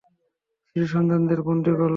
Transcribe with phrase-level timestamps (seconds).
[0.69, 1.89] শিশুসন্তানদের বন্দী করল।